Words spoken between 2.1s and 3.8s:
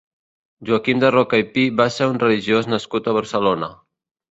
un religiós nascut a Barcelona.